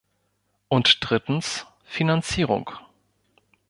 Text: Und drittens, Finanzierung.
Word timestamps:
Und 0.67 0.97
drittens, 1.07 1.67
Finanzierung. 1.83 2.71